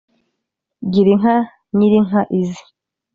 gira 0.91 1.09
inka 1.15 1.35
nyirinka 1.75 2.19
izi 2.39 2.63